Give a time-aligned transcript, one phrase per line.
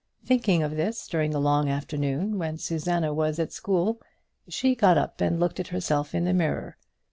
[0.25, 4.01] Thinking of this during the long afternoon, when Susanna was at school,
[4.49, 6.75] she got up and looked at herself in the mirror.